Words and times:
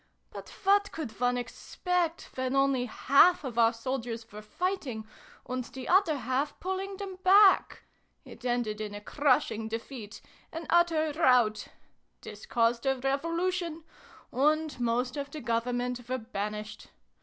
But 0.33 0.49
what 0.63 0.91
could 0.91 1.19
one 1.21 1.37
expect, 1.37 2.31
when 2.33 2.55
only 2.55 2.85
half 2.85 3.43
of 3.43 3.59
our 3.59 3.71
soldiers 3.71 4.31
were 4.31 4.41
fighting, 4.41 5.07
and 5.45 5.63
the 5.65 5.87
other 5.87 6.17
half 6.17 6.59
pulling 6.59 6.97
them 6.97 7.17
back? 7.17 7.83
It 8.25 8.43
ended 8.43 8.81
in 8.81 8.95
a 8.95 8.99
crushing 8.99 9.67
defeat 9.67 10.19
an 10.51 10.65
utter 10.71 11.11
rout. 11.11 11.67
This 12.21 12.47
caused 12.47 12.87
a 12.87 12.95
Revolu 12.99 13.53
tion; 13.53 13.83
and 14.31 14.79
most 14.79 15.17
of 15.17 15.29
the 15.29 15.39
Government 15.39 16.09
were 16.09 16.17
banished. 16.17 16.87